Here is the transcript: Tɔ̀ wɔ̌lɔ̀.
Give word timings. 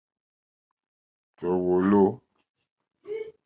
Tɔ̀ 1.37 1.53
wɔ̌lɔ̀. 1.65 2.07